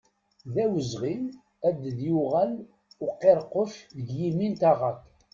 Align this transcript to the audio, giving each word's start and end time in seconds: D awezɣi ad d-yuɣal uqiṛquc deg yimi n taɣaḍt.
D 0.53 0.55
awezɣi 0.63 1.15
ad 1.67 1.75
d-yuɣal 1.97 2.53
uqiṛquc 3.05 3.73
deg 3.97 4.07
yimi 4.19 4.47
n 4.51 4.53
taɣaḍt. 4.61 5.03